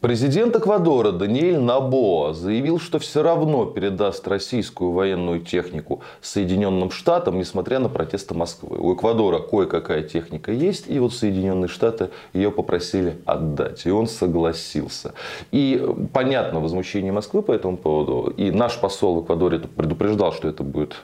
Президент 0.00 0.54
Эквадора 0.54 1.10
Даниэль 1.10 1.58
Набоа 1.58 2.32
заявил, 2.32 2.78
что 2.78 3.00
все 3.00 3.20
равно 3.20 3.64
передаст 3.64 4.28
российскую 4.28 4.92
военную 4.92 5.40
технику 5.40 6.02
Соединенным 6.20 6.92
Штатам, 6.92 7.36
несмотря 7.36 7.80
на 7.80 7.88
протесты 7.88 8.32
Москвы. 8.32 8.78
У 8.78 8.94
Эквадора 8.94 9.40
кое-какая 9.40 10.02
техника 10.04 10.52
есть, 10.52 10.84
и 10.86 11.00
вот 11.00 11.12
Соединенные 11.14 11.66
Штаты 11.66 12.10
ее 12.32 12.52
попросили 12.52 13.18
отдать. 13.24 13.86
И 13.86 13.90
он 13.90 14.06
согласился. 14.06 15.14
И 15.50 15.84
понятно 16.12 16.60
возмущение 16.60 17.10
Москвы 17.10 17.42
по 17.42 17.50
этому 17.50 17.76
поводу. 17.76 18.32
И 18.36 18.52
наш 18.52 18.78
посол 18.78 19.20
в 19.20 19.24
Эквадоре 19.24 19.58
предупреждал, 19.58 20.32
что 20.32 20.46
это 20.46 20.62
будет 20.62 20.94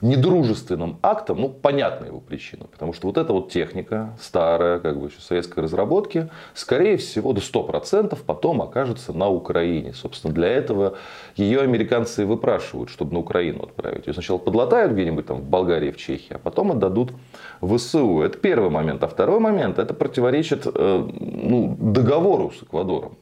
недружественным 0.00 0.98
актом, 1.02 1.40
ну, 1.40 1.48
понятна 1.48 2.06
его 2.06 2.20
причина. 2.20 2.66
Потому 2.70 2.92
что 2.92 3.06
вот 3.06 3.18
эта 3.18 3.32
вот 3.32 3.50
техника, 3.50 4.16
старая, 4.20 4.78
как 4.78 4.98
бы 4.98 5.08
еще 5.08 5.20
советской 5.20 5.60
разработки, 5.60 6.28
скорее 6.54 6.96
всего, 6.96 7.32
до 7.32 7.40
100% 7.40 8.18
потом 8.26 8.62
окажется 8.62 9.12
на 9.12 9.28
Украине. 9.28 9.92
Собственно, 9.92 10.32
для 10.32 10.48
этого 10.48 10.96
ее 11.36 11.60
американцы 11.60 12.24
выпрашивают, 12.24 12.90
чтобы 12.90 13.12
на 13.12 13.18
Украину 13.20 13.64
отправить. 13.64 14.06
Ее 14.06 14.14
сначала 14.14 14.38
подлатают 14.38 14.92
где-нибудь 14.92 15.26
там 15.26 15.40
в 15.40 15.44
Болгарии, 15.44 15.90
в 15.90 15.96
Чехии, 15.96 16.34
а 16.34 16.38
потом 16.38 16.72
отдадут 16.72 17.12
в 17.60 17.76
ВСУ. 17.76 18.22
Это 18.22 18.38
первый 18.38 18.70
момент. 18.70 19.02
А 19.02 19.08
второй 19.08 19.40
момент, 19.40 19.78
это 19.78 19.94
противоречит 19.94 20.66
э, 20.66 21.08
ну, 21.20 21.76
договору 21.78 22.52
с 22.58 22.62
Эквадором. 22.62 23.18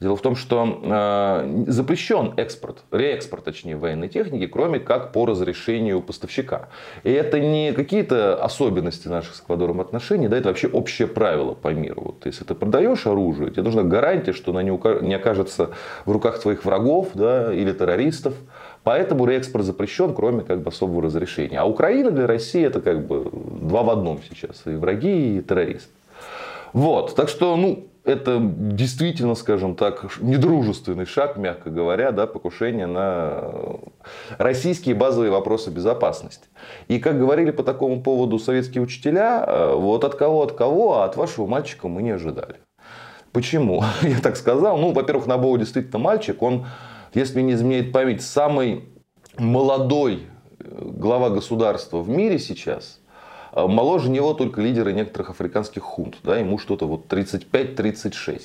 Дело 0.00 0.16
в 0.16 0.22
том, 0.22 0.34
что 0.34 0.80
э, 0.82 1.64
запрещен 1.66 2.32
экспорт, 2.38 2.78
реэкспорт, 2.90 3.44
точнее, 3.44 3.76
военной 3.76 4.08
техники, 4.08 4.46
кроме 4.46 4.80
как 4.80 5.12
по 5.12 5.26
разрешению 5.26 6.00
поставщика. 6.00 6.70
И 7.04 7.10
это 7.10 7.38
не 7.38 7.74
какие-то 7.74 8.42
особенности 8.42 9.08
наших 9.08 9.34
с 9.34 9.40
Эквадором 9.40 9.78
отношений, 9.78 10.28
да, 10.28 10.38
это 10.38 10.48
вообще 10.48 10.68
общее 10.68 11.06
правило 11.06 11.52
по 11.52 11.68
миру. 11.68 12.02
Вот, 12.02 12.24
если 12.24 12.44
ты 12.44 12.54
продаешь 12.54 13.06
оружие, 13.06 13.50
тебе 13.50 13.62
нужна 13.62 13.82
гарантия, 13.82 14.32
что 14.32 14.52
оно 14.52 14.62
не 14.62 15.14
окажется 15.14 15.72
в 16.06 16.12
руках 16.12 16.40
твоих 16.40 16.64
врагов 16.64 17.08
да, 17.12 17.52
или 17.52 17.72
террористов. 17.72 18.32
Поэтому 18.84 19.26
реэкспорт 19.26 19.66
запрещен, 19.66 20.14
кроме 20.14 20.44
как 20.44 20.62
бы 20.62 20.70
особого 20.70 21.02
разрешения. 21.02 21.60
А 21.60 21.66
Украина 21.66 22.10
для 22.10 22.26
России 22.26 22.64
это 22.64 22.80
как 22.80 23.06
бы 23.06 23.30
два 23.30 23.82
в 23.82 23.90
одном 23.90 24.20
сейчас. 24.26 24.62
И 24.64 24.70
враги, 24.70 25.36
и 25.36 25.42
террористы. 25.42 25.90
Вот. 26.72 27.14
Так 27.14 27.28
что, 27.28 27.56
ну, 27.56 27.89
это 28.10 28.38
действительно, 28.40 29.34
скажем 29.34 29.76
так, 29.76 30.18
недружественный 30.20 31.06
шаг, 31.06 31.36
мягко 31.36 31.70
говоря, 31.70 32.10
да, 32.12 32.26
покушение 32.26 32.86
на 32.86 33.52
российские 34.38 34.94
базовые 34.94 35.30
вопросы 35.30 35.70
безопасности. 35.70 36.48
И 36.88 36.98
как 36.98 37.18
говорили 37.18 37.50
по 37.50 37.62
такому 37.62 38.02
поводу 38.02 38.38
советские 38.38 38.82
учителя, 38.82 39.44
э, 39.46 39.74
вот 39.74 40.04
от 40.04 40.16
кого, 40.16 40.42
от 40.42 40.52
кого, 40.52 40.98
а 40.98 41.04
от 41.04 41.16
вашего 41.16 41.46
мальчика 41.46 41.88
мы 41.88 42.02
не 42.02 42.10
ожидали. 42.10 42.56
Почему? 43.32 43.82
Я 44.02 44.18
так 44.18 44.36
сказал. 44.36 44.76
Ну, 44.76 44.92
во-первых, 44.92 45.26
Набоу 45.26 45.56
действительно 45.56 45.98
мальчик. 45.98 46.42
Он, 46.42 46.66
если 47.14 47.40
не 47.40 47.52
изменяет 47.52 47.92
память, 47.92 48.22
самый 48.22 48.88
молодой 49.38 50.24
э, 50.58 50.64
глава 50.80 51.30
государства 51.30 51.98
в 51.98 52.08
мире 52.08 52.38
сейчас– 52.38 52.98
моложе 53.54 54.10
него 54.10 54.34
только 54.34 54.60
лидеры 54.60 54.92
некоторых 54.92 55.30
африканских 55.30 55.82
хунт. 55.82 56.16
Да, 56.22 56.36
ему 56.36 56.58
что-то 56.58 56.86
вот 56.86 57.12
35-36. 57.12 58.42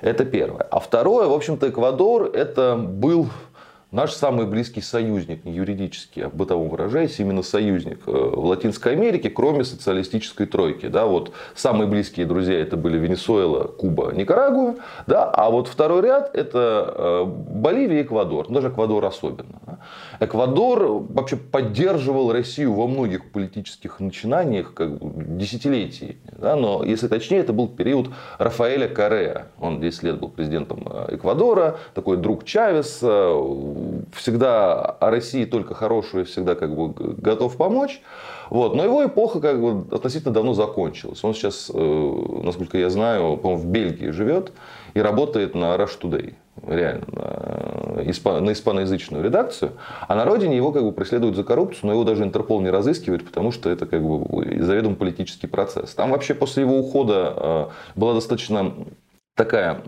Это 0.00 0.24
первое. 0.24 0.66
А 0.70 0.80
второе, 0.80 1.28
в 1.28 1.32
общем-то, 1.32 1.68
Эквадор 1.68 2.24
это 2.24 2.76
был 2.76 3.28
наш 3.92 4.12
самый 4.12 4.46
близкий 4.46 4.80
союзник, 4.80 5.44
не 5.44 5.52
юридический, 5.52 6.24
а 6.24 6.28
бытовом 6.30 6.70
выражаясь, 6.70 7.20
именно 7.20 7.42
союзник 7.42 8.00
э, 8.06 8.10
в 8.10 8.46
Латинской 8.46 8.92
Америке, 8.92 9.30
кроме 9.30 9.64
социалистической 9.64 10.46
тройки. 10.46 10.88
Да, 10.88 11.06
вот 11.06 11.32
самые 11.54 11.86
близкие 11.86 12.26
друзья 12.26 12.58
это 12.58 12.76
были 12.76 12.98
Венесуэла, 12.98 13.64
Куба, 13.68 14.12
Никарагуа, 14.12 14.76
да, 15.06 15.30
а 15.30 15.50
вот 15.50 15.68
второй 15.68 16.02
ряд 16.02 16.34
это 16.34 16.94
э, 16.96 17.24
Боливия 17.26 18.00
и 18.00 18.02
Эквадор, 18.02 18.48
даже 18.48 18.70
Эквадор 18.70 19.04
особенно. 19.04 19.60
Эквадор 20.20 21.04
вообще 21.10 21.36
поддерживал 21.36 22.32
Россию 22.32 22.74
во 22.74 22.86
многих 22.86 23.30
политических 23.30 24.00
начинаниях 24.00 24.74
как 24.74 24.98
бы, 24.98 25.24
десятилетий. 25.38 26.18
Да, 26.38 26.56
но 26.56 26.84
если 26.84 27.08
точнее, 27.08 27.38
это 27.38 27.52
был 27.52 27.68
период 27.68 28.10
Рафаэля 28.38 28.88
Карея. 28.88 29.46
Он 29.60 29.80
10 29.80 30.02
лет 30.02 30.20
был 30.20 30.28
президентом 30.28 30.86
э, 30.90 31.16
Эквадора, 31.16 31.78
такой 31.94 32.16
друг 32.16 32.44
Чавеса, 32.44 33.32
всегда 34.14 34.80
о 34.80 35.10
России 35.10 35.44
только 35.44 35.74
хорошую, 35.74 36.24
всегда 36.24 36.54
как 36.54 36.74
бы 36.74 36.92
готов 37.16 37.56
помочь. 37.56 38.02
Вот. 38.50 38.74
Но 38.74 38.84
его 38.84 39.04
эпоха 39.04 39.40
как 39.40 39.60
бы 39.60 39.94
относительно 39.94 40.34
давно 40.34 40.54
закончилась. 40.54 41.24
Он 41.24 41.34
сейчас, 41.34 41.70
э, 41.72 42.40
насколько 42.42 42.76
я 42.78 42.90
знаю, 42.90 43.36
в 43.42 43.66
Бельгии 43.66 44.10
живет 44.10 44.52
и 44.94 45.00
работает 45.00 45.54
на 45.54 45.74
Rush 45.76 46.00
Today. 46.00 46.34
Реально, 46.66 47.06
на, 48.02 48.52
испаноязычную 48.52 49.24
редакцию. 49.24 49.72
А 50.08 50.14
на 50.14 50.24
родине 50.24 50.56
его 50.56 50.72
как 50.72 50.82
бы 50.82 50.92
преследуют 50.92 51.36
за 51.36 51.44
коррупцию, 51.44 51.86
но 51.86 51.92
его 51.92 52.04
даже 52.04 52.24
Интерпол 52.24 52.60
не 52.60 52.70
разыскивает, 52.70 53.24
потому 53.24 53.52
что 53.52 53.70
это 53.70 53.86
как 53.86 54.02
бы 54.02 54.58
заведомо 54.60 54.96
политический 54.96 55.46
процесс. 55.46 55.94
Там 55.94 56.10
вообще 56.10 56.34
после 56.34 56.62
его 56.62 56.78
ухода 56.78 57.34
э, 57.36 57.66
была 57.96 58.14
достаточно 58.14 58.72
такая 59.34 59.82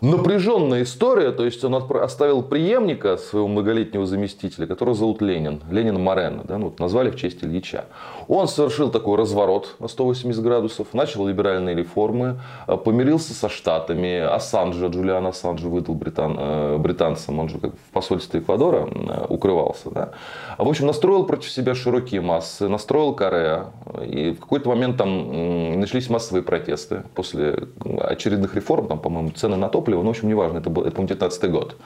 напряженная 0.00 0.82
история, 0.82 1.32
то 1.32 1.44
есть 1.44 1.64
он 1.64 1.74
оставил 1.74 2.42
преемника 2.42 3.16
своего 3.16 3.48
многолетнего 3.48 4.06
заместителя, 4.06 4.66
которого 4.66 4.94
зовут 4.94 5.22
Ленин, 5.22 5.60
Ленин 5.70 6.00
Морено, 6.00 6.42
да, 6.44 6.58
ну, 6.58 6.66
вот 6.66 6.78
назвали 6.78 7.10
в 7.10 7.16
честь 7.16 7.42
Ильича. 7.42 7.86
Он 8.28 8.48
совершил 8.48 8.90
такой 8.90 9.18
разворот 9.18 9.76
на 9.78 9.88
180 9.88 10.42
градусов, 10.42 10.88
начал 10.92 11.26
либеральные 11.26 11.74
реформы, 11.74 12.40
э, 12.66 12.76
помирился 12.76 13.34
со 13.34 13.48
Штатами, 13.48 14.18
Ассанжа, 14.18 14.86
Джулиан 14.86 15.26
Ассанжа 15.26 15.68
выдал 15.68 15.94
британ, 15.94 16.36
э, 16.38 16.76
британцам, 16.78 17.38
он 17.38 17.48
же 17.48 17.58
как 17.58 17.72
в 17.72 17.92
посольстве 17.92 18.40
Эквадора 18.40 18.88
э, 18.90 19.26
укрывался. 19.28 19.90
Да. 19.90 20.10
В 20.58 20.68
общем, 20.68 20.86
настроил 20.86 21.24
против 21.24 21.50
себя 21.50 21.74
широкие 21.74 22.20
массы, 22.20 22.68
настроил 22.68 23.14
Корея, 23.14 23.66
и 24.04 24.32
в 24.32 24.40
какой-то 24.40 24.68
момент 24.68 24.96
там 24.96 25.80
начались 25.80 26.10
массовые 26.10 26.42
протесты 26.42 27.02
после 27.14 27.68
очередных 28.00 28.54
реформ, 28.54 28.86
там, 28.86 28.98
по-моему, 28.98 29.30
цены 29.30 29.56
на 29.56 29.68
топливо, 29.68 29.93
ну, 30.02 30.08
в 30.08 30.10
общем, 30.10 30.28
неважно, 30.28 30.58
это 30.58 30.70
был, 30.70 30.84
это, 30.84 31.02
19 31.02 31.50
год. 31.50 31.76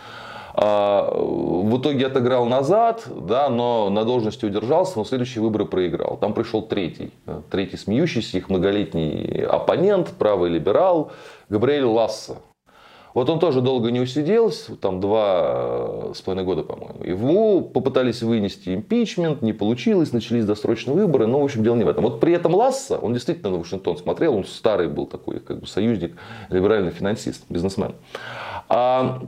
А, 0.54 1.08
в 1.14 1.78
итоге 1.78 2.06
отыграл 2.06 2.46
назад, 2.46 3.04
да, 3.08 3.48
но 3.48 3.90
на 3.90 4.04
должности 4.04 4.44
удержался, 4.44 4.98
но 4.98 5.04
следующие 5.04 5.42
выборы 5.42 5.66
проиграл. 5.66 6.16
Там 6.16 6.34
пришел 6.34 6.62
третий, 6.62 7.12
третий 7.50 7.76
смеющийся, 7.76 8.38
их 8.38 8.48
многолетний 8.48 9.44
оппонент, 9.44 10.08
правый 10.18 10.50
либерал 10.50 11.12
Габриэль 11.48 11.84
Ласса. 11.84 12.38
Вот 13.14 13.30
он 13.30 13.38
тоже 13.38 13.60
долго 13.60 13.90
не 13.90 14.00
усиделся, 14.00 14.76
там 14.76 15.00
два 15.00 16.12
с 16.14 16.20
половиной 16.20 16.44
года, 16.44 16.62
по-моему. 16.62 17.04
Ему 17.04 17.62
попытались 17.62 18.22
вынести 18.22 18.74
импичмент, 18.74 19.42
не 19.42 19.52
получилось, 19.52 20.12
начались 20.12 20.44
досрочные 20.44 20.94
выборы, 20.94 21.26
но, 21.26 21.40
в 21.40 21.44
общем, 21.44 21.62
дело 21.62 21.76
не 21.76 21.84
в 21.84 21.88
этом. 21.88 22.04
Вот 22.04 22.20
при 22.20 22.32
этом 22.32 22.54
Ласса, 22.54 22.98
он 22.98 23.14
действительно 23.14 23.50
на 23.50 23.58
Вашингтон 23.58 23.96
смотрел, 23.96 24.36
он 24.36 24.44
старый 24.44 24.88
был 24.88 25.06
такой, 25.06 25.40
как 25.40 25.60
бы 25.60 25.66
союзник, 25.66 26.16
либеральный 26.50 26.90
финансист, 26.90 27.44
бизнесмен. 27.48 27.94
А, 28.68 29.22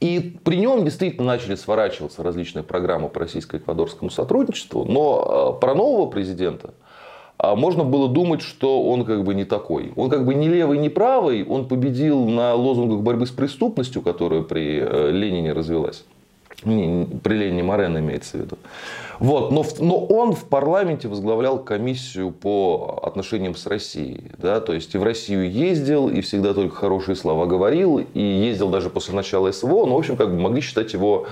и 0.00 0.36
при 0.44 0.56
нем 0.56 0.84
действительно 0.84 1.26
начали 1.26 1.54
сворачиваться 1.54 2.22
различные 2.22 2.64
программы 2.64 3.08
по 3.08 3.20
российско-эквадорскому 3.20 4.10
сотрудничеству, 4.10 4.84
но 4.84 5.24
а, 5.24 5.52
про 5.52 5.74
нового 5.74 6.10
президента 6.10 6.74
можно 7.42 7.84
было 7.84 8.08
думать, 8.08 8.40
что 8.40 8.82
он 8.84 9.04
как 9.04 9.24
бы 9.24 9.34
не 9.34 9.44
такой. 9.44 9.92
Он 9.96 10.08
как 10.08 10.24
бы 10.24 10.34
не 10.34 10.48
левый, 10.48 10.78
не 10.78 10.88
правый, 10.88 11.44
он 11.44 11.66
победил 11.66 12.24
на 12.28 12.54
лозунгах 12.54 13.00
борьбы 13.00 13.26
с 13.26 13.30
преступностью, 13.30 14.00
которая 14.00 14.42
при 14.42 14.78
э, 14.80 15.10
Ленине 15.10 15.52
развелась. 15.52 16.04
Не, 16.64 17.06
при 17.22 17.34
Ленине 17.34 17.64
Морен 17.64 17.98
имеется 17.98 18.38
в 18.38 18.40
виду. 18.42 18.58
Вот, 19.18 19.50
но, 19.50 19.64
но 19.80 19.98
он 19.98 20.32
в 20.32 20.44
парламенте 20.44 21.08
возглавлял 21.08 21.58
комиссию 21.58 22.30
по 22.30 23.00
отношениям 23.02 23.54
с 23.56 23.66
Россией. 23.66 24.30
Да, 24.38 24.60
то 24.60 24.72
есть 24.72 24.94
и 24.94 24.98
в 24.98 25.02
Россию 25.02 25.50
ездил, 25.50 26.08
и 26.08 26.20
всегда 26.20 26.54
только 26.54 26.76
хорошие 26.76 27.16
слова 27.16 27.46
говорил, 27.46 27.98
и 27.98 28.20
ездил 28.20 28.68
даже 28.68 28.90
после 28.90 29.14
начала 29.14 29.50
СВО. 29.50 29.86
Но, 29.86 29.96
в 29.96 29.98
общем, 29.98 30.16
как 30.16 30.30
бы 30.30 30.40
могли 30.40 30.60
считать 30.60 30.92
его 30.92 31.26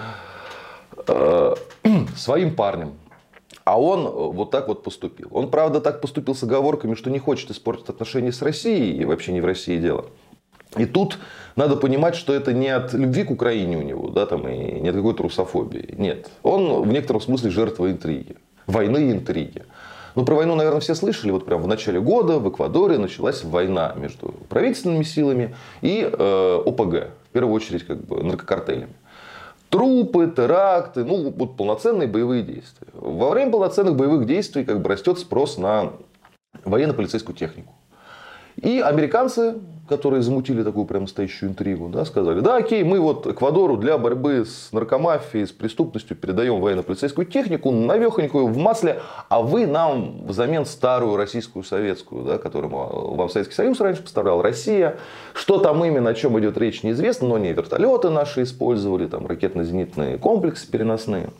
э, 1.07 1.55
своим 2.17 2.55
парнем. 2.55 2.93
А 3.71 3.81
он 3.81 4.05
э, 4.05 4.11
вот 4.11 4.51
так 4.51 4.67
вот 4.67 4.83
поступил. 4.83 5.29
Он, 5.31 5.49
правда, 5.49 5.81
так 5.81 6.01
поступил 6.01 6.35
с 6.35 6.43
оговорками, 6.43 6.97
что 6.97 7.09
не 7.09 7.21
хочет 7.21 7.53
испортить 7.53 7.89
отношения 7.89 8.33
с 8.33 8.43
Россией, 8.43 8.97
и 9.01 9.05
вообще 9.05 9.31
не 9.31 9.41
в 9.41 9.45
России 9.45 9.79
дело. 9.79 10.07
И 10.77 10.87
тут 10.87 11.19
надо 11.55 11.77
понимать, 11.77 12.17
что 12.17 12.35
это 12.35 12.53
не 12.53 12.69
от 12.69 12.93
любви 12.95 13.23
к 13.23 13.31
Украине 13.31 13.77
у 13.77 13.83
него, 13.83 14.09
да, 14.09 14.27
там, 14.27 14.49
и 14.49 14.81
не 14.81 14.89
от 14.89 14.97
какой-то 14.97 15.23
русофобии. 15.23 15.95
Нет. 15.97 16.31
Он 16.43 16.83
в 16.83 16.89
некотором 16.89 17.21
смысле 17.21 17.51
жертва 17.51 17.93
интриги. 17.93 18.37
Войны 18.67 19.09
и 19.09 19.13
интриги. 19.13 19.63
Ну, 20.17 20.25
про 20.25 20.35
войну, 20.35 20.57
наверное, 20.57 20.81
все 20.81 20.97
слышали. 20.97 21.31
Вот 21.31 21.45
прямо 21.45 21.63
в 21.63 21.69
начале 21.69 22.01
года 22.01 22.41
в 22.41 22.51
Эквадоре 22.51 22.99
началась 22.99 23.45
война 23.45 23.95
между 23.97 24.35
правительственными 24.49 25.05
силами 25.05 25.55
и 25.81 26.11
э, 26.13 26.63
ОПГ. 26.67 27.11
В 27.29 27.33
первую 27.33 27.55
очередь, 27.55 27.87
как 27.87 28.05
бы, 28.05 28.21
наркокартелями. 28.21 28.95
Трупы, 29.71 30.33
теракты, 30.37 31.05
ну 31.05 31.31
вот 31.31 31.57
полноценные 31.57 32.09
боевые 32.09 32.43
действия. 32.43 32.89
Во 32.93 33.31
время 33.31 33.53
полноценных 33.53 33.97
боевых 33.97 34.27
действий 34.27 34.65
как 34.65 34.83
бы 34.83 34.89
растет 34.89 35.19
спрос 35.19 35.59
на 35.59 35.93
военно-полицейскую 36.65 37.37
технику. 37.37 37.73
И 38.63 38.81
американцы, 38.81 39.55
которые 39.89 40.23
замутили 40.23 40.63
такую 40.63 40.85
прям 40.85 41.03
настоящую 41.03 41.51
интригу, 41.51 41.89
да, 41.89 42.05
сказали, 42.05 42.41
да, 42.41 42.57
окей, 42.57 42.85
мы 42.85 43.01
вот 43.01 43.27
Эквадору 43.27 43.77
для 43.77 43.97
борьбы 43.99 44.45
с 44.45 44.71
наркомафией, 44.73 45.47
с 45.47 45.51
преступностью 45.51 46.17
передаем 46.17 46.61
военно-полицейскую 46.61 47.27
технику, 47.27 47.71
навехонькую 47.71 48.47
в 48.47 48.57
масле, 48.57 49.01
а 49.29 49.41
вы 49.41 49.67
нам 49.67 50.27
взамен 50.27 50.67
старую 50.67 51.17
российскую 51.17 51.65
советскую, 51.65 52.25
да, 52.25 52.39
которую 52.39 52.71
вам 52.71 53.29
Советский 53.31 53.55
Союз 53.55 53.81
раньше 53.81 54.03
поставлял, 54.03 54.43
Россия. 54.43 54.97
Что 55.33 55.59
там 55.59 55.85
именно, 55.85 56.11
о 56.11 56.15
чем 56.15 56.39
идет 56.39 56.59
речь, 56.59 56.83
неизвестно, 56.83 57.29
но 57.29 57.39
не 57.39 57.53
вертолеты 57.53 58.11
наши 58.11 58.43
использовали, 58.43 59.07
там 59.07 59.27
ракетно-зенитные 59.27 60.19
комплексы 60.19 60.71
переносные. 60.71 61.31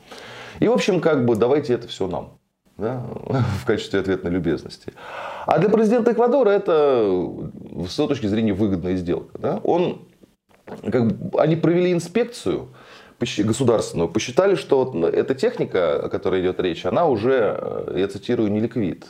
И, 0.59 0.67
в 0.67 0.73
общем, 0.73 1.01
как 1.01 1.25
бы 1.25 1.37
давайте 1.37 1.75
это 1.75 1.87
все 1.87 2.07
нам 2.07 2.40
да, 2.81 3.03
в 3.63 3.67
качестве 3.67 4.01
ответной 4.01 4.31
любезности. 4.31 4.93
А 5.47 5.59
для 5.59 5.69
президента 5.69 6.13
Эквадора 6.13 6.51
это 6.51 7.29
с 7.89 7.95
той 7.95 8.09
точки 8.09 8.27
зрения 8.27 8.53
выгодная 8.53 8.97
сделка. 8.97 9.39
Да? 9.39 9.61
Он, 9.65 10.03
как 10.91 11.07
бы, 11.07 11.41
они 11.41 11.57
провели 11.57 11.93
инспекцию 11.93 12.69
государственную, 13.39 14.09
посчитали, 14.09 14.55
что 14.55 14.85
вот 14.85 15.05
эта 15.05 15.35
техника, 15.35 16.07
о 16.07 16.09
которой 16.09 16.41
идет 16.41 16.59
речь, 16.59 16.87
она 16.87 17.07
уже, 17.07 17.59
э, 17.61 17.95
я 17.99 18.09
цитирую, 18.09 18.51
не 18.51 18.61
ликвид 18.61 19.05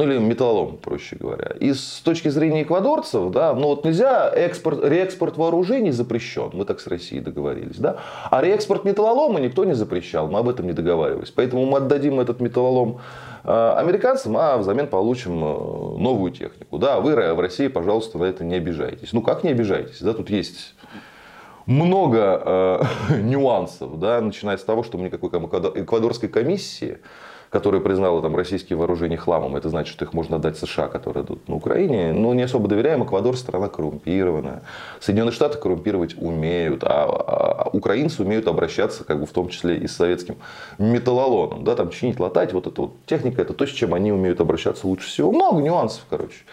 ну 0.00 0.10
или 0.10 0.18
металлолом, 0.18 0.78
проще 0.78 1.16
говоря. 1.16 1.52
И 1.60 1.74
с 1.74 2.00
точки 2.02 2.28
зрения 2.28 2.62
эквадорцев, 2.62 3.30
да, 3.30 3.52
ну 3.52 3.66
вот 3.66 3.84
нельзя 3.84 4.30
экспорт, 4.30 4.82
реэкспорт 4.82 5.36
вооружений 5.36 5.90
запрещен, 5.90 6.50
мы 6.54 6.64
так 6.64 6.80
с 6.80 6.86
Россией 6.86 7.20
договорились, 7.20 7.76
да, 7.76 7.98
а 8.30 8.40
реэкспорт 8.40 8.84
металлолома 8.84 9.40
никто 9.40 9.66
не 9.66 9.74
запрещал, 9.74 10.28
мы 10.28 10.38
об 10.38 10.48
этом 10.48 10.66
не 10.66 10.72
договаривались. 10.72 11.30
Поэтому 11.30 11.66
мы 11.66 11.78
отдадим 11.78 12.18
этот 12.18 12.40
металлолом 12.40 13.00
э, 13.44 13.74
американцам, 13.76 14.38
а 14.38 14.56
взамен 14.56 14.86
получим 14.86 15.44
э, 15.44 15.98
новую 15.98 16.32
технику. 16.32 16.78
Да, 16.78 17.00
вы 17.00 17.14
в 17.14 17.40
России, 17.40 17.68
пожалуйста, 17.68 18.16
на 18.16 18.24
это 18.24 18.42
не 18.42 18.54
обижайтесь. 18.54 19.12
Ну 19.12 19.20
как 19.20 19.44
не 19.44 19.50
обижайтесь? 19.50 20.00
Да, 20.00 20.14
тут 20.14 20.30
есть 20.30 20.74
много 21.66 22.42
э, 23.10 23.20
нюансов, 23.20 23.98
да, 23.98 24.18
начиная 24.22 24.56
с 24.56 24.64
того, 24.64 24.82
что 24.82 24.96
никакой 24.96 25.28
эквадорской 25.28 26.30
комиссии 26.30 26.98
которая 27.50 27.80
признала 27.80 28.22
там 28.22 28.36
российские 28.36 28.76
вооружения 28.78 29.16
хламом, 29.16 29.56
это 29.56 29.68
значит, 29.68 29.92
что 29.92 30.04
их 30.04 30.12
можно 30.14 30.36
отдать 30.36 30.56
США, 30.56 30.86
которые 30.86 31.24
идут 31.24 31.48
на 31.48 31.56
Украине. 31.56 32.12
Ну, 32.12 32.32
не 32.32 32.42
особо 32.42 32.68
доверяем. 32.68 33.04
Эквадор 33.04 33.36
страна 33.36 33.68
коррумпированная. 33.68 34.62
Соединенные 35.00 35.32
Штаты 35.32 35.58
коррумпировать 35.58 36.14
умеют, 36.16 36.84
а, 36.84 37.04
а, 37.04 37.62
а 37.64 37.68
украинцы 37.72 38.22
умеют 38.22 38.46
обращаться, 38.46 39.02
как 39.04 39.18
бы 39.18 39.26
в 39.26 39.32
том 39.32 39.48
числе 39.48 39.76
и 39.76 39.88
с 39.88 39.96
советским 39.96 40.36
металлолоном. 40.78 41.64
Да, 41.64 41.74
там 41.74 41.90
чинить, 41.90 42.20
латать, 42.20 42.52
вот 42.52 42.68
эта 42.68 42.82
вот 42.82 42.92
техника, 43.06 43.42
это 43.42 43.52
то, 43.52 43.66
с 43.66 43.70
чем 43.70 43.94
они 43.94 44.12
умеют 44.12 44.40
обращаться 44.40 44.86
лучше 44.86 45.08
всего. 45.08 45.32
Много 45.32 45.60
нюансов, 45.60 46.04
короче. 46.08 46.44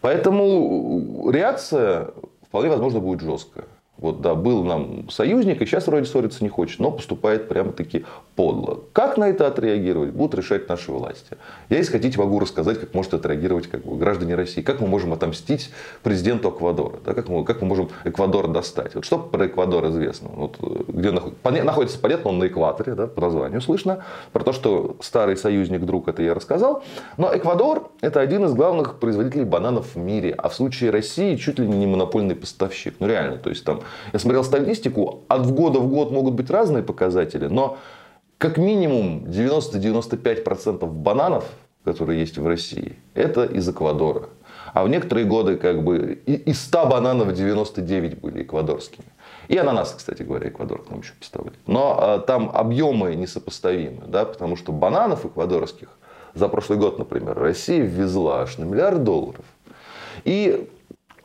Поэтому 0.00 1.30
реакция 1.30 2.10
вполне 2.48 2.70
возможно 2.70 2.98
будет 2.98 3.20
жесткая. 3.20 3.66
Вот, 4.00 4.22
да, 4.22 4.34
был 4.34 4.64
нам 4.64 5.10
союзник, 5.10 5.60
и 5.60 5.66
сейчас 5.66 5.86
вроде 5.86 6.06
ссориться 6.06 6.42
не 6.42 6.48
хочет, 6.48 6.80
но 6.80 6.90
поступает 6.90 7.48
прямо-таки 7.48 8.06
подло. 8.34 8.80
Как 8.94 9.18
на 9.18 9.28
это 9.28 9.46
отреагировать, 9.46 10.12
будут 10.12 10.34
решать 10.36 10.68
наши 10.70 10.90
власти. 10.90 11.36
Я, 11.68 11.76
если 11.76 11.92
хотите, 11.92 12.18
могу 12.18 12.40
рассказать, 12.40 12.80
как 12.80 12.94
может 12.94 13.12
отреагировать 13.12 13.66
как 13.66 13.84
бы, 13.84 13.98
граждане 13.98 14.36
России. 14.36 14.62
Как 14.62 14.80
мы 14.80 14.86
можем 14.86 15.12
отомстить 15.12 15.70
президенту 16.02 16.48
Эквадора. 16.48 16.98
Да, 17.04 17.12
как, 17.12 17.28
мы, 17.28 17.44
как 17.44 17.60
мы 17.60 17.68
можем 17.68 17.90
Эквадор 18.04 18.48
достать. 18.48 18.94
Вот 18.94 19.04
что 19.04 19.18
про 19.18 19.46
Эквадор 19.46 19.86
известно? 19.90 20.30
Вот, 20.34 20.56
где 20.88 21.10
находится, 21.10 21.98
понятно, 21.98 22.30
он 22.30 22.38
на 22.38 22.46
экваторе, 22.46 22.94
да, 22.94 23.06
по 23.06 23.20
названию 23.20 23.60
слышно. 23.60 24.02
Про 24.32 24.44
то, 24.44 24.52
что 24.54 24.96
старый 25.00 25.36
союзник, 25.36 25.82
друг, 25.82 26.08
это 26.08 26.22
я 26.22 26.32
рассказал. 26.32 26.82
Но 27.18 27.36
Эквадор 27.36 27.90
это 28.00 28.20
один 28.20 28.46
из 28.46 28.54
главных 28.54 28.98
производителей 28.98 29.44
бананов 29.44 29.94
в 29.94 29.98
мире. 29.98 30.34
А 30.38 30.48
в 30.48 30.54
случае 30.54 30.90
России 30.90 31.36
чуть 31.36 31.58
ли 31.58 31.68
не 31.68 31.86
монопольный 31.86 32.34
поставщик. 32.34 32.94
Ну 32.98 33.06
реально, 33.06 33.36
то 33.36 33.50
есть 33.50 33.64
там 33.64 33.82
я 34.12 34.18
смотрел 34.18 34.44
статистику, 34.44 35.24
от 35.28 35.50
года 35.50 35.78
в 35.78 35.88
год 35.88 36.10
могут 36.10 36.34
быть 36.34 36.50
разные 36.50 36.82
показатели, 36.82 37.46
но 37.46 37.78
как 38.38 38.56
минимум 38.56 39.24
90-95% 39.26 40.86
бананов, 40.86 41.44
которые 41.84 42.20
есть 42.20 42.38
в 42.38 42.46
России, 42.46 42.96
это 43.14 43.44
из 43.44 43.68
Эквадора. 43.68 44.28
А 44.72 44.84
в 44.84 44.88
некоторые 44.88 45.26
годы 45.26 45.56
как 45.56 45.82
бы 45.82 46.22
из 46.26 46.62
100 46.62 46.86
бананов 46.86 47.32
99 47.32 48.20
были 48.20 48.42
эквадорскими. 48.42 49.06
И 49.48 49.56
ананасы, 49.56 49.96
кстати 49.96 50.22
говоря, 50.22 50.48
Эквадор 50.48 50.82
к 50.82 50.90
нам 50.90 51.00
еще 51.00 51.12
поставляет. 51.18 51.58
Но 51.66 51.96
а, 51.98 52.18
там 52.18 52.50
объемы 52.54 53.14
несопоставимы, 53.16 54.04
да, 54.06 54.24
потому 54.24 54.56
что 54.56 54.70
бананов 54.70 55.26
эквадорских 55.26 55.88
за 56.34 56.48
прошлый 56.48 56.78
год, 56.78 56.98
например, 56.98 57.36
Россия 57.36 57.82
ввезла 57.82 58.42
аж 58.42 58.58
на 58.58 58.64
миллиард 58.64 59.02
долларов. 59.02 59.44
И 60.24 60.68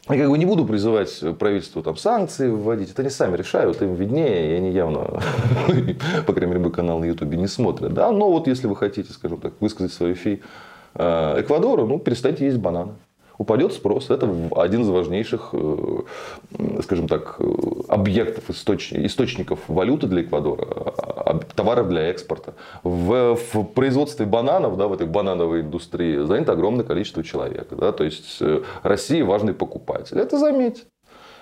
я 0.10 0.18
как 0.18 0.30
бы 0.30 0.38
не 0.38 0.46
буду 0.46 0.66
призывать 0.66 1.24
правительство 1.40 1.82
там 1.82 1.98
санкции 1.98 2.48
вводить. 2.48 2.92
Это 2.92 3.02
они 3.02 3.10
сами 3.10 3.38
решают, 3.38 3.82
им 3.82 3.96
виднее, 3.96 4.52
и 4.52 4.54
они 4.58 4.72
явно, 4.72 5.22
по 6.28 6.34
крайней 6.34 6.56
мере, 6.56 6.70
канал 6.70 7.00
на 7.00 7.06
Ютубе 7.06 7.38
не 7.38 7.48
смотрят. 7.48 7.94
Да? 7.94 8.12
Но 8.12 8.30
вот 8.30 8.48
если 8.48 8.68
вы 8.68 8.76
хотите, 8.76 9.12
скажем 9.14 9.40
так, 9.40 9.54
высказать 9.60 9.94
свою 9.94 10.16
фи 10.16 10.44
э, 10.94 11.42
Эквадору, 11.42 11.88
ну, 11.88 12.00
перестаньте 12.00 12.46
есть 12.46 12.58
бананы 12.58 12.94
упадет 13.38 13.74
спрос. 13.74 14.10
Это 14.10 14.30
один 14.56 14.82
из 14.82 14.88
важнейших, 14.88 15.50
э, 15.54 16.00
скажем 16.84 17.08
так, 17.08 17.40
объектов, 17.88 18.50
источников 18.50 19.60
валюты 19.68 20.08
для 20.08 20.22
Эквадора, 20.22 20.94
товаров 21.56 21.90
для 21.90 22.10
экспорта. 22.10 22.54
В, 22.84 23.36
в 23.36 23.64
производстве 23.64 24.26
бананов, 24.26 24.78
да, 24.78 24.88
в 24.88 24.94
этой 24.94 25.08
банановой 25.08 25.62
индустрии 25.62 26.26
занято 26.26 26.54
огромное 26.54 26.86
количество 26.86 27.24
человек. 27.24 27.68
Да, 27.72 27.92
то 27.92 28.04
есть 28.04 28.38
э, 28.42 28.62
Россия 28.84 29.24
важный 29.26 29.54
покупатель. 29.54 30.20
Это 30.20 30.38
заметьте. 30.38 30.84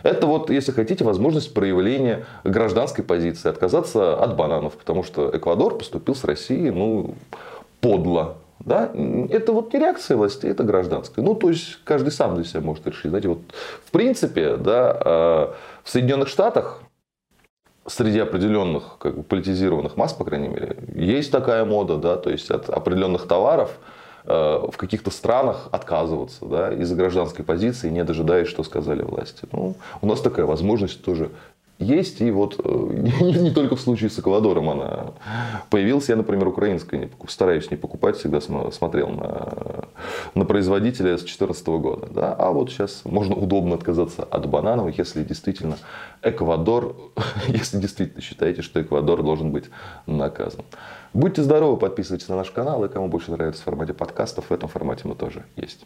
Это 0.04 0.28
вот, 0.28 0.50
если 0.50 0.72
хотите, 0.72 1.04
возможность 1.06 1.54
проявления 1.54 2.26
гражданской 2.44 3.04
позиции, 3.04 3.50
отказаться 3.50 4.22
от 4.22 4.36
бананов, 4.36 4.74
потому 4.74 5.04
что 5.04 5.32
Эквадор 5.34 5.78
поступил 5.78 6.14
с 6.14 6.26
Россией, 6.26 6.72
ну, 6.72 7.16
подло, 7.80 8.36
да? 8.60 8.92
Это 9.30 9.54
вот 9.54 9.74
не 9.74 9.80
реакция 9.80 10.18
власти, 10.18 10.46
это 10.46 10.64
гражданская. 10.64 11.24
Ну, 11.24 11.36
то 11.36 11.50
есть, 11.50 11.80
каждый 11.86 12.12
сам 12.12 12.36
для 12.36 12.44
себя 12.44 12.62
может 12.62 12.86
решить. 12.86 13.10
Знаете, 13.10 13.30
вот, 13.30 13.40
в 13.86 13.92
принципе, 13.92 14.58
да, 14.58 14.98
э, 15.00 15.54
в 15.84 15.90
Соединенных 15.90 16.28
Штатах 16.28 16.82
среди 17.86 18.20
определенных 18.20 18.98
как 19.00 19.16
бы, 19.16 19.24
политизированных 19.24 19.98
масс, 19.98 20.14
по 20.14 20.24
крайней 20.24 20.48
мере, 20.48 20.78
есть 20.96 21.32
такая 21.32 21.66
мода, 21.66 21.98
да, 21.98 22.16
то 22.16 22.30
есть 22.30 22.50
от 22.52 22.70
определенных 22.70 23.28
товаров 23.28 23.72
э, 24.26 24.34
в 24.72 24.78
каких-то 24.78 25.12
странах 25.12 25.68
отказываться 25.72 26.46
да, 26.46 26.72
из-за 26.74 26.96
гражданской 26.96 27.44
позиции, 27.44 27.90
не 27.90 28.04
дожидаясь, 28.04 28.48
что 28.48 28.64
сказали 28.64 29.02
власти. 29.02 29.48
Ну, 29.52 29.76
у 30.02 30.08
нас 30.08 30.22
такая 30.22 30.46
возможность 30.46 31.04
тоже 31.04 31.30
есть. 31.80 32.22
И 32.22 32.32
вот 32.32 32.60
э, 32.64 33.08
не, 33.22 33.52
только 33.52 33.76
в 33.76 33.82
случае 33.82 34.10
с 34.10 34.20
Эквадором 34.20 34.70
она 34.70 35.14
появилась. 35.70 36.10
Я, 36.10 36.16
например, 36.16 36.48
украинская 36.48 37.00
не 37.00 37.08
покуп, 37.08 37.30
стараюсь 37.30 37.70
не 37.72 37.78
покупать, 37.78 38.18
всегда 38.18 38.42
смотрел 38.42 39.10
на, 39.10 39.88
на 40.36 40.46
производителя 40.46 41.18
с 41.18 41.22
2014 41.22 41.68
года. 41.68 42.08
Да? 42.12 42.34
А 42.34 42.52
вот 42.52 42.70
сейчас 42.70 43.02
можно 43.06 43.36
удобно 43.36 43.76
отказаться 43.76 44.24
от 44.24 44.48
бананов, 44.48 44.98
если 44.98 45.24
действительно 45.24 45.78
Эквадор, 46.22 46.96
если 47.48 47.80
действительно 47.80 48.22
считаете, 48.22 48.62
что 48.62 48.82
Эквадор 48.82 49.24
должен 49.24 49.52
быть 49.52 49.66
наказан. 50.06 50.66
Будьте 51.14 51.44
здоровы, 51.44 51.78
подписывайтесь 51.78 52.28
на 52.30 52.38
наш 52.38 52.50
канал, 52.52 52.84
и 52.86 52.90
кому 52.90 53.08
больше 53.08 53.32
нравится 53.32 53.62
в 53.62 53.66
формате 53.66 53.94
подкастов, 53.94 54.50
в 54.50 54.54
этом 54.54 54.68
формате 54.68 55.04
мы 55.06 55.16
тоже 55.16 55.46
есть. 55.56 55.86